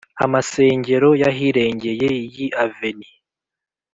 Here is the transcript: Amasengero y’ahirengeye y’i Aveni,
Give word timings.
Amasengero 0.25 1.09
y’ahirengeye 1.21 2.07
y’i 2.35 2.47
Aveni, 2.63 3.09